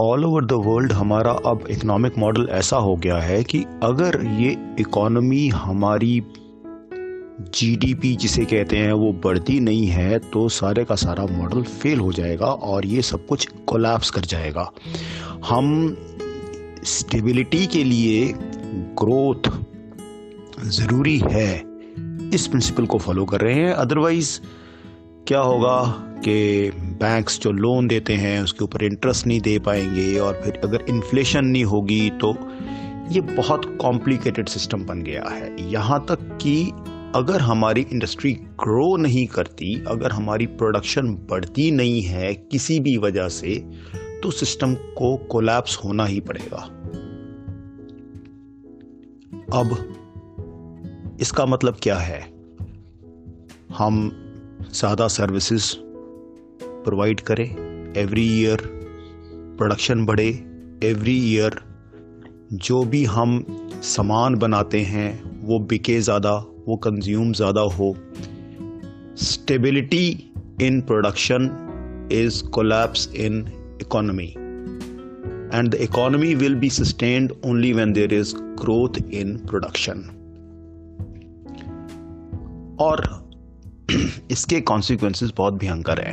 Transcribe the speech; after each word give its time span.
All 0.00 0.24
over 0.24 0.44
the 0.44 0.52
world 0.52 0.92
हमारा 0.92 1.30
अब 1.46 1.64
economic 1.70 2.16
model 2.18 2.46
ऐसा 2.50 2.76
हो 2.76 2.94
गया 2.96 3.16
है 3.16 3.42
कि 3.44 3.58
अगर 3.82 4.16
ये 4.38 4.50
इकोनॉमी 4.80 5.48
हमारी 5.48 6.22
जीडीपी 7.54 8.14
जिसे 8.16 8.44
कहते 8.44 8.76
हैं 8.76 8.92
वो 8.92 9.12
बढ़ती 9.24 9.58
नहीं 9.60 9.86
है 9.86 10.18
तो 10.30 10.48
सारे 10.48 10.84
का 10.84 10.94
सारा 10.94 11.26
मॉडल 11.30 11.62
फेल 11.62 12.00
हो 12.00 12.12
जाएगा 12.12 12.46
और 12.46 12.86
ये 12.86 13.02
सब 13.02 13.26
कुछ 13.26 13.48
कोलैप्स 13.66 14.10
कर 14.10 14.20
जाएगा। 14.20 14.70
हम 15.48 15.96
स्टेबिलिटी 16.84 17.66
के 17.66 17.84
लिए 17.84 18.32
ग्रोथ 19.02 19.50
ज़रूरी 20.70 21.18
है, 21.18 21.52
इस 22.34 22.46
प्रिंसिपल 22.46 22.86
को 22.86 22.98
फॉलो 22.98 23.24
कर 23.24 23.40
रहे 23.40 23.54
हैं। 23.54 23.72
अदरवाइज़ 23.74 24.40
क्या 25.26 25.40
होगा 25.40 25.80
कि 26.24 26.70
बैंक्स 27.00 27.38
जो 27.40 27.50
लोन 27.52 27.86
देते 27.88 28.12
हैं, 28.12 28.40
उसके 28.42 28.64
ऊपर 28.64 28.82
इंटरेस्ट 28.84 29.26
नहीं 29.26 29.40
दे 29.40 29.58
पाएँगे 29.58 30.18
और 30.18 30.40
फिर 30.44 30.60
अगर 30.64 30.84
इन्फ्लेशन 30.88 31.44
नहीं 31.44 31.64
होगी 31.64 32.10
तो 32.10 32.34
ये 33.10 33.20
बहुत 33.20 33.64
कॉम्प्लिकेटेड 33.80 34.48
सिस्टम 34.48 34.84
बन 34.86 35.02
गया 35.02 35.24
है। 35.30 35.70
यहाँ 35.70 36.04
तक 36.08 36.38
कि 36.42 36.70
अगर 37.14 37.40
हमारी 37.40 37.86
इंडस्ट्री 37.92 38.32
ग्रो 38.32 38.96
नहीं 38.96 39.26
करती, 39.26 39.84
अगर 39.88 40.12
हमारी 40.12 40.46
प्रोडक्शन 40.46 41.08
बढ़ती 41.30 41.70
नहीं 41.70 42.02
है 42.02 42.34
किसी 42.34 42.80
भी 42.80 42.96
वजह 42.96 43.28
से 43.28 43.54
तो 44.22 44.30
सिस्टम 44.30 44.74
को 44.74 45.16
कोलैप्स 45.16 45.76
होना 45.84 46.04
ही 46.04 46.20
पड़ेगा। 46.20 46.62
अब 49.52 49.76
इसका 51.20 51.46
मतलब 51.46 51.76
क्या 51.82 51.96
है? 51.96 52.20
हम 53.78 54.10
ज़्यादा 54.74 55.06
सर्विसेज़ 55.08 55.72
प्रोवाइड 56.84 57.20
करें। 57.20 57.46
एवरी 57.96 58.24
ईयर 58.40 58.60
प्रोडक्शन 59.58 60.04
बढ़े। 60.06 60.28
एवरी 60.84 61.16
ईयर 61.32 61.60
जो 62.54 62.82
भी 62.84 63.04
हम 63.04 63.44
सामान 63.84 64.34
बनाते 64.34 64.80
हैं, 64.82 65.10
वो 65.42 65.58
बिके 65.60 66.00
ज़्यादा, 66.00 66.34
वो 66.66 66.76
कंज्यूम 66.76 67.32
ज़्यादा 67.32 67.60
हो। 67.60 67.94
Stability 69.22 70.06
in 70.62 70.80
production 70.80 71.50
is 72.12 72.42
collapse 72.44 73.08
in 73.16 73.44
economy 73.82 74.28
and 75.54 75.68
the 75.70 75.74
economy 75.80 76.34
will 76.34 76.54
be 76.54 76.70
sustained 76.70 77.32
only 77.46 77.72
when 77.72 77.92
there 77.92 78.14
is 78.14 78.34
growth 78.62 78.98
in 79.12 79.36
production 79.46 80.02
और 82.80 83.04
इसके 84.30 84.60
कॉन्सिक्वेंसेस 84.60 85.32
बहुत 85.36 85.54
भयंकर 85.54 86.00
है। 86.00 86.12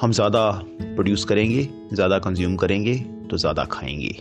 हम 0.00 0.12
ज़्यादा 0.12 0.50
प्रोड्यूस 0.80 1.24
करेंगे, 1.24 1.68
ज़्यादा 1.92 2.18
कंज्यूम 2.18 2.56
करेंगे 2.56 2.94
तो 3.30 3.36
ज़्यादा 3.36 3.64
खाएँगे। 3.64 4.14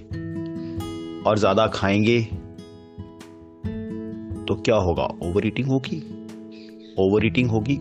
और 1.24 1.38
ज़्यादा 1.38 1.68
खाएँगे 1.68 2.22
तो 4.46 4.56
क्या 4.56 4.76
होगा? 4.76 5.04
ओवर 5.24 5.48
ईटिंग 5.48 5.68
होगी। 5.68 5.98
ओवर 7.00 7.26
ईटिंग 7.26 7.50
होगी। 7.50 7.78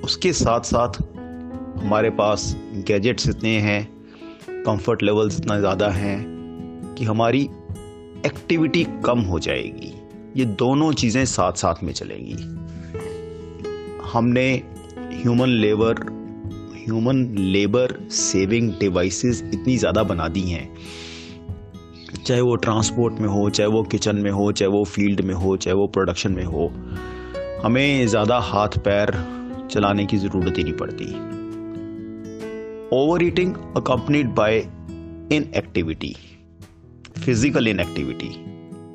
उसके 0.00 0.32
साथ 0.32 0.60
साथ 0.60 1.02
हमारे 1.82 2.10
पास 2.10 2.54
गैजेट्स 2.86 3.28
इतने 3.28 3.58
हैं 3.60 3.82
कंफर्ट 4.64 5.02
लेवल्स 5.02 5.38
इतना 5.40 5.58
ज़्यादा 5.58 5.88
हैं, 5.88 6.94
कि 6.98 7.04
हमारी 7.04 7.42
एक्टिविटी 8.26 8.84
कम 9.04 9.20
हो 9.20 9.38
जाएगी। 9.38 9.92
ये 10.36 10.44
दोनों 10.44 10.92
चीज़ें 10.92 11.24
साथ 11.24 11.52
साथ 11.52 11.82
में 11.82 11.92
चलेंगी। 11.92 12.34
हमने 14.12 14.46
human 15.12 15.48
labour 15.48 16.00
human 16.76 17.24
labour 17.38 17.96
saving 18.12 18.70
devices 18.80 19.42
इतनी 19.44 19.76
ज़्यादा 19.76 20.02
बना 20.02 20.28
दी 20.28 20.40
हैं। 20.40 20.68
चाहे 22.16 22.40
वो 22.40 22.54
ट्रांसपोर्ट 22.56 23.20
में 23.20 23.28
हो, 23.28 23.48
चाहे 23.50 23.68
वो 23.70 23.82
किचन 23.82 24.16
में 24.16 24.30
हो, 24.30 24.50
चाहे 24.52 24.70
वो 24.70 24.84
फ़ील्ड 24.84 25.20
में 25.20 25.34
हो, 25.34 25.56
चाहे 25.56 25.74
वो 25.76 25.86
प्रोडक्शन 25.86 26.32
में 26.32 26.44
हो, 26.44 26.68
हमें 27.64 28.06
ज़्यादा 28.06 28.38
हाथ 28.42 28.78
पैर 28.78 29.12
चलाने 29.70 30.06
की 30.06 30.16
ज़रूरत 30.16 30.58
ही 30.58 30.64
नहीं 30.64 30.72
पड़ती। 30.72 31.06
Overeating 33.24 33.54
accompanied 33.76 34.34
by 34.34 34.58
inactivity 35.56 36.14
physical 37.24 37.68
inactivity 37.80 38.28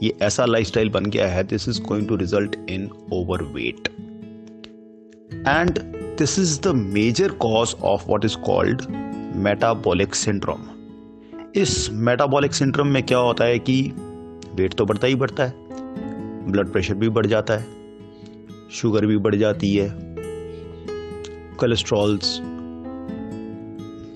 ये 0.04 0.18
ऐसा 0.22 0.46
लाइफस्टाइल 0.46 0.90
बन 0.90 1.06
गया 1.06 1.28
है 1.28 1.44
this 1.44 1.70
is 1.70 1.82
going 1.82 2.08
to 2.08 2.16
result 2.16 2.56
in 2.70 2.90
overweight 3.44 3.88
and 5.48 5.80
this 6.18 6.40
is 6.40 6.62
the 6.62 6.68
major 6.68 7.30
cause 7.30 7.76
of 7.82 8.06
what 8.06 8.26
is 8.26 8.38
called 8.38 8.82
metabolic 9.30 10.14
syndrome 10.14 10.60
इस 11.56 11.90
मेटाबॉलिक 11.92 12.54
सिंड्रोम 12.54 12.88
में 12.88 13.04
क्या 13.04 13.18
होता 13.18 13.46
है 13.46 13.60
कि 13.60 13.94
वेट 14.56 14.74
तो 14.74 14.86
बढ़ता 14.86 15.08
ही 15.08 15.16
बढ़ता 15.16 15.46
है 15.46 15.54
ब्लड 16.52 16.72
प्रेशर 16.72 16.94
भी 16.94 17.10
बढ़ 17.10 17.26
जाता 17.26 17.54
है 17.54 17.66
शुगर 18.72 19.06
भी 19.06 19.18
बढ़ 19.18 19.36
जाती 19.36 19.76
है 19.76 19.90
कोलेस्ट्रॉल्स 21.56 22.40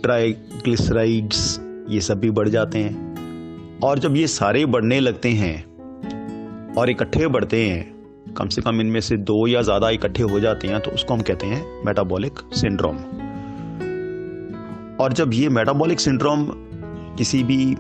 ट्राइग्लिसराइड्स 0.04 1.60
ये 1.90 2.02
सब 2.02 2.20
भी 2.20 2.32
बढ़ 2.32 2.50
जाते 2.50 2.80
हैं। 2.80 3.14
और 3.80 4.00
जब 4.00 4.16
ये 4.16 4.28
सारे 4.28 4.66
बढ़ने 4.66 5.00
लगते 5.00 5.30
हैं 5.30 5.73
और 6.78 6.90
इकट्ठे 6.90 7.28
बढ़ते 7.28 7.66
हैं। 7.66 8.34
कम 8.38 8.48
से 8.48 8.62
कम 8.62 8.82
इनमें 8.82 9.00
से 9.02 9.18
दो 9.20 9.46
या 9.48 9.62
ज़्यादा 9.62 9.90
इकट्ठे 9.90 10.24
हो 10.24 10.40
जाते 10.40 10.68
हैं 10.68 10.80
तो 10.80 10.92
उसको 10.92 11.14
हम 11.14 11.22
कहते 11.22 11.48
हैं 11.48 11.86
मेटाबॉलिक 11.86 12.40
सिंड्रोम 12.54 12.98
और 15.00 15.14
जब 15.14 15.34
ये 15.34 15.50
मेटाबॉलिक 15.50 16.00
सिंड्रोम 16.00 16.46
किसी 17.18 17.44
भी 17.44 17.76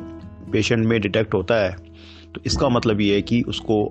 पेशेंट 0.51 0.85
में 0.85 0.99
डिटेक्ट 1.01 1.33
होता 1.33 1.55
है 1.55 1.71
तो 2.35 2.41
इसका 2.45 2.69
मतलब 2.69 3.01
ये 3.01 3.15
है 3.15 3.21
कि 3.21 3.41
उसको 3.41 3.83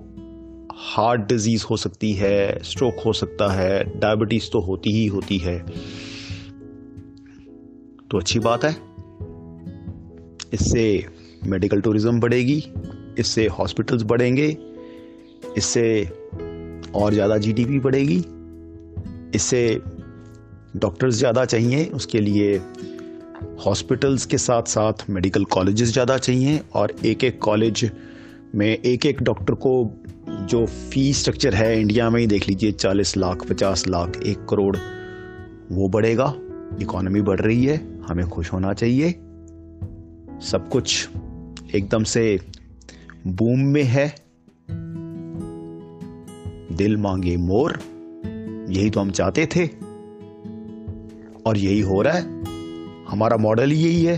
हार्ट 0.75 1.21
डिज़ीज़ 1.21 1.65
हो 1.69 1.77
सकती 1.77 2.11
है 2.13 2.63
स्ट्रोक 2.63 2.99
हो 3.05 3.13
सकता 3.13 3.51
है 3.53 3.83
डायबिटीज़ 3.99 4.49
तो 4.51 4.59
होती 4.59 4.91
ही 4.91 5.05
होती 5.07 5.37
है। 5.37 5.57
तो 8.11 8.17
अच्छी 8.17 8.39
बात 8.39 8.63
है। 8.63 8.71
इससे 10.53 10.85
मेडिकल 11.45 11.81
टूरिज़्म 11.81 12.19
बढ़ेगी, 12.19 12.63
इससे 13.19 13.47
हॉस्पिटल्स 13.49 14.03
बढ़ेंगे 14.03 14.47
इससे 15.57 16.09
और 16.95 17.13
ज़्यादा 17.13 17.37
जीडीपी 17.37 17.79
बढ़ेगी। 17.79 18.23
इससे 19.35 19.81
डॉक्टर्स 20.75 21.15
ज़्यादा 21.15 21.45
चाहिए, 21.45 21.85
उसके 21.85 22.19
लिए 22.19 22.55
हॉस्पिटल्स 23.65 24.25
के 24.25 24.37
साथ 24.37 24.63
साथ 24.63 25.09
मेडिकल 25.09 25.43
कॉलेजेस 25.45 25.91
ज़्यादा 25.93 26.17
चाहिए 26.17 26.61
और 26.73 26.95
एक 27.05 27.23
एक 27.23 27.39
कॉलेज 27.41 27.89
में 28.55 28.67
एक 28.67 29.05
एक 29.05 29.21
डॉक्टर 29.23 29.53
को 29.53 29.73
जो 30.29 30.65
फ़ी 30.65 31.13
स्ट्रक्चर 31.13 31.53
है 31.53 31.79
इंडिया 31.81 32.09
में 32.09 32.19
ही 32.21 32.27
देख 32.27 32.47
लीजिए, 32.49 32.71
चालीस 32.71 33.15
लाख, 33.17 33.45
पचास 33.49 33.87
लाख, 33.87 34.17
एक 34.25 34.45
करोड़, 34.49 34.77
वो 35.71 35.87
बढ़ेगा। 35.89 36.33
इकोनॉमी 36.81 37.21
बढ़ 37.21 37.39
रही 37.39 37.65
है, 37.65 37.77
हमें 38.07 38.27
खुश 38.29 38.51
होना 38.53 38.73
चाहिए। 38.73 39.11
सब 40.41 40.69
कुछ 40.71 41.09
एकदम 41.75 42.03
से 42.03 42.39
बूम 43.27 43.59
में 43.59 43.83
है। 43.83 44.22
दिल 46.73 46.97
मांगे 46.97 47.35
मोर, 47.37 47.79
यही 48.69 48.89
तो 48.89 48.99
हम 48.99 49.11
चाहते 49.11 49.45
थे। 49.45 49.65
और 51.45 51.57
यही 51.57 51.79
हो 51.81 52.01
रहा 52.01 52.13
है, 52.13 52.23
हमारा 53.09 53.37
मॉडल 53.37 53.73
यही 53.73 54.03
है। 54.05 54.15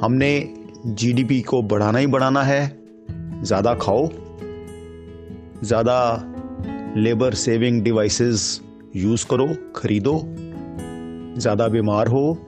हमने 0.00 0.30
जीडीपी 0.86 1.40
को 1.42 1.62
बढ़ाना 1.62 1.98
ही 1.98 2.06
बढ़ाना 2.06 2.42
है, 2.42 2.62
ज़्यादा 3.42 3.74
खाओ, 3.74 4.08
ज़्यादा 5.64 5.98
लेबर 6.96 7.34
सेविंग 7.34 7.82
डिवाइसेस 7.82 8.60
यूज़ 8.96 9.26
करो, 9.26 9.46
खरीदो, 9.76 10.20
ज़्यादा 11.38 11.68
बीमार 11.68 12.08
हो, 12.08 12.38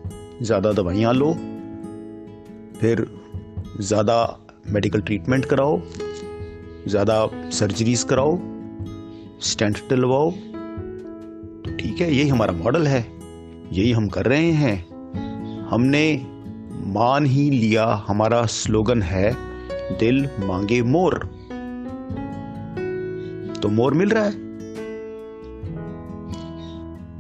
ज़्यादा 0.43 0.73
दवाइयाँ 0.73 1.13
लो, 1.15 1.33
फिर 2.81 3.07
ज़्यादा 3.81 4.17
मेडिकल 4.67 5.01
ट्रीटमेंट 5.01 5.45
कराओ। 5.45 5.81
ज़्यादा 6.89 7.51
सर्जरीज 7.51 8.03
कराओ 8.03 8.39
स्टेंट 9.41 9.79
डलवाओ। 9.91 10.31
तो 10.31 11.77
ठीक 11.77 12.01
है, 12.01 12.15
यही 12.15 12.29
हमारा 12.29 12.53
मॉडल 12.53 12.87
है, 12.87 13.01
यही 13.73 13.93
हम 13.93 14.09
कर 14.09 14.27
रहे 14.27 14.51
हैं। 14.53 15.69
हमने 15.69 16.05
मान 16.87 17.27
ही 17.27 17.49
लिया, 17.51 17.85
हमारा 18.07 18.45
स्लोगन 18.47 19.03
है, 19.03 19.33
दिल 19.99 20.29
मांगे 20.41 20.83
मोर। 20.83 21.19
तो 23.63 23.69
मोर 23.69 23.95
मिल 23.95 24.09
रहा 24.09 24.25
है। 24.25 24.49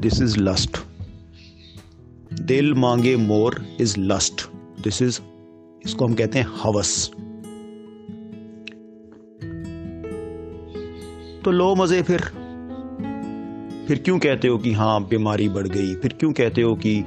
दिस 0.00 0.20
इज़ 0.22 0.38
लस्ट 0.38 0.78
दिल 2.42 2.74
मांगे 2.74 3.16
more 3.16 3.64
is 3.80 3.94
lust 3.98 4.48
this 4.82 5.02
is 5.02 5.20
इसको 5.86 6.06
हम 6.06 6.14
कहते 6.14 6.38
हैं 6.38 6.46
हवस। 6.62 7.10
तो 11.44 11.50
लो 11.50 11.74
मज़े 11.74 12.02
फिर। 12.02 12.20
फिर 13.88 13.98
क्यों 13.98 14.18
कहते 14.18 14.48
हो 14.48 14.58
कि 14.58 14.72
हाँ 14.72 15.08
बीमारी 15.08 15.48
बढ़ 15.48 15.68
गई? 15.68 15.94
फिर 15.94 16.12
क्यों 16.12 16.32
कहते 16.32 16.62
हो 16.62 16.74
कि 16.74 16.98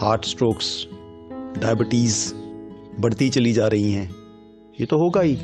हार्ट 0.00 0.24
स्ट्रोक्स 0.24 0.86
डायबिटीज़ 1.58 2.34
बढ़ती 3.00 3.30
चली 3.30 3.52
जा 3.52 3.66
रही 3.66 3.92
हैं? 3.92 4.14
ये 4.80 4.86
तो 4.86 4.98
होगा 4.98 5.20
ही। 5.20 5.36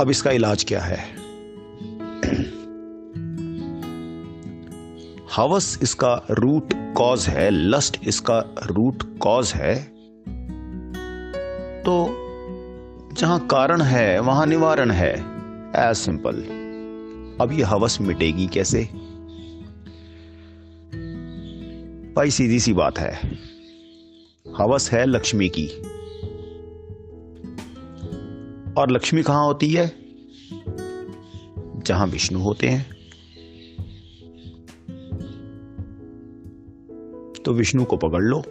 अब 0.00 0.10
इसका 0.10 0.30
इलाज 0.30 0.64
क्या 0.64 0.80
है? 0.80 0.96
हवस 5.36 5.78
इसका 5.82 6.26
रूट 6.30 6.74
कॉज 6.74 7.28
है 7.28 7.50
लस्ट 7.50 8.08
इसका 8.08 8.54
रूट 8.66 9.18
कॉज 9.18 9.52
है। 9.54 9.92
तो 11.82 12.26
जहाँ 13.20 13.46
कारण 13.46 13.82
है, 13.82 14.20
वहाँ 14.20 14.46
निवारण 14.46 14.90
है। 14.90 15.14
As 15.76 15.96
simple. 15.96 16.34
अब 17.40 17.52
ये 17.52 17.62
हवस 17.62 18.00
मिटेगी 18.00 18.46
कैसे? 18.46 18.84
भाई 22.16 22.30
सीधी 22.30 22.60
सी 22.60 22.72
बात 22.72 22.98
है। 22.98 23.38
हवस 24.60 24.92
है 24.92 25.06
लक्ष्मी 25.06 25.48
की। 25.48 25.68
और 28.72 28.90
लक्ष्मी 28.90 29.22
कहाँ 29.22 29.44
होती 29.44 29.72
है? 29.72 29.92
जहाँ 31.86 32.06
विष्णु 32.06 32.40
होते 32.40 32.68
हैं। 32.68 32.90
तो 37.44 37.52
विष्णु 37.52 37.84
को 37.84 37.96
पकड़ 37.96 38.22
लो। 38.22 38.44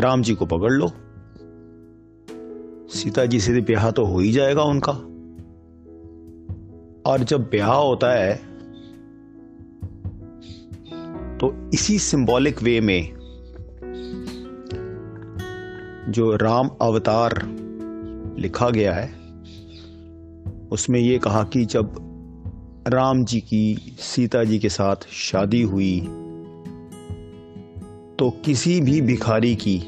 राम 0.00 0.22
जी 0.22 0.34
को 0.34 0.46
पकड़ 0.46 0.72
लो। 0.72 0.92
सीता 2.98 3.24
जी 3.26 3.40
से 3.40 3.60
ब्याह 3.60 3.90
तो 3.90 4.04
हो 4.04 4.18
ही 4.18 4.32
जाएगा 4.32 4.62
उनका। 4.62 4.92
और 7.06 7.24
जब 7.24 7.42
ब्याह 7.50 7.72
होता 7.72 8.12
है 8.12 8.34
तो 11.38 11.52
इसी 11.74 11.98
सिंबॉलिक 11.98 12.62
वे 12.62 12.80
में 12.80 13.12
जो 16.08 16.36
राम 16.36 16.68
अवतार 16.80 17.42
लिखा 18.38 18.70
गया 18.70 18.94
है, 18.94 19.08
उसमें 20.70 21.00
यह 21.00 21.18
कहा 21.18 21.42
कि 21.44 21.64
जब 21.64 21.94
राम 22.88 23.24
जी 23.24 23.40
की, 23.40 23.94
सीता 24.00 24.44
जी 24.44 24.58
के 24.58 24.68
साथ 24.68 25.08
शादी 25.12 25.62
हुई 25.62 26.00
तो 28.18 28.30
किसी 28.44 28.80
भी 28.80 29.00
भिखारी 29.00 29.54
की 29.56 29.80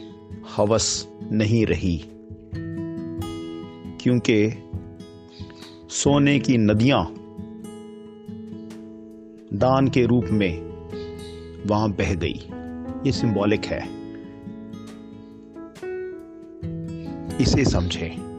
हवस 0.57 1.07
नहीं 1.33 1.67
रही। 1.67 1.97
क्योंकि 4.01 4.71
सोने 5.89 6.39
की 6.39 6.59
नदियाँ 6.59 7.15
दान 9.55 9.89
के 9.89 10.07
रूप 10.07 10.25
में 10.25 10.61
वहाँ 11.67 11.91
बह 11.93 12.15
गई। 12.15 12.49
ये 13.07 13.13
सिंबॉलिक 13.13 13.65
है। 13.65 13.83
इसे 17.41 17.65
समझें। 17.65 18.31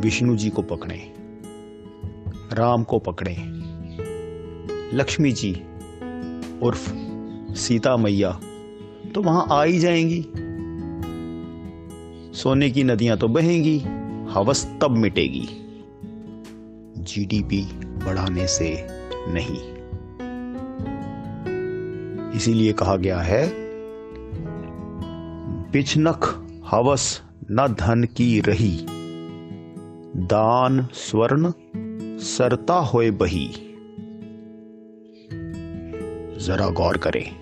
विष्णु 0.00 0.36
जी 0.36 0.50
को 0.50 0.62
पकड़े। 0.62 1.12
राम 2.52 2.84
को 2.84 2.98
पकड़े। 2.98 3.36
लक्ष्मी 4.96 5.32
जी, 5.32 5.62
उर्फ़ 6.62 6.94
सीता 7.54 7.96
मैया 7.96 8.40
तो 9.14 9.22
वहाँ 9.22 9.46
आ 9.50 9.64
ही 9.64 9.78
जाएँगी। 9.78 10.26
सोने 12.42 12.70
की 12.70 12.84
नदियाँ 12.84 13.18
तो 13.18 13.28
बहेंगी, 13.28 13.78
हवस 14.30 14.78
तब 14.82 14.90
मिटेगी। 14.90 15.48
जीडीपी 16.98 17.62
बढ़ाने 17.82 18.46
से 18.46 18.86
नहीं। 19.28 19.62
इसीलिए 22.32 22.72
कहा 22.72 22.96
गया 22.96 23.20
है 23.20 23.52
बिछनख 25.72 26.46
हवस 26.70 27.22
न 27.50 27.76
धन 27.80 28.04
की 28.04 28.40
रही, 28.40 28.86
दान 30.16 30.88
स्वर्ण 30.94 31.52
सरता 32.18 32.74
होए 32.74 33.10
बही। 33.10 33.48
जरा 36.46 36.70
गौर 36.70 36.96
करें। 36.96 37.39